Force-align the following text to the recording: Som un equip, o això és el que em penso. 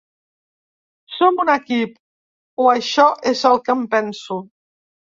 Som 1.17 1.37
un 1.43 1.53
equip, 1.57 1.95
o 2.65 2.67
això 2.75 3.09
és 3.37 3.47
el 3.55 3.63
que 3.71 3.77
em 3.79 3.89
penso. 3.97 4.43